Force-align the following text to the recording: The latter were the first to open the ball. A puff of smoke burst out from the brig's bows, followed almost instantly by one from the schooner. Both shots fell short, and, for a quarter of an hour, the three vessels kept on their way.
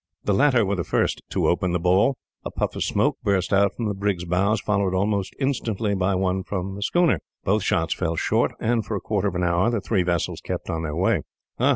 The 0.23 0.33
latter 0.33 0.65
were 0.65 0.75
the 0.75 0.83
first 0.83 1.21
to 1.29 1.45
open 1.45 1.73
the 1.73 1.79
ball. 1.79 2.17
A 2.43 2.49
puff 2.49 2.75
of 2.75 2.83
smoke 2.83 3.19
burst 3.21 3.53
out 3.53 3.75
from 3.75 3.85
the 3.85 3.93
brig's 3.93 4.25
bows, 4.25 4.59
followed 4.59 4.95
almost 4.95 5.35
instantly 5.39 5.93
by 5.93 6.15
one 6.15 6.41
from 6.41 6.73
the 6.73 6.81
schooner. 6.81 7.19
Both 7.43 7.61
shots 7.61 7.93
fell 7.93 8.15
short, 8.15 8.53
and, 8.59 8.83
for 8.83 8.95
a 8.95 8.99
quarter 8.99 9.27
of 9.27 9.35
an 9.35 9.43
hour, 9.43 9.69
the 9.69 9.79
three 9.79 10.01
vessels 10.01 10.41
kept 10.41 10.71
on 10.71 10.81
their 10.81 10.95
way. 10.95 11.21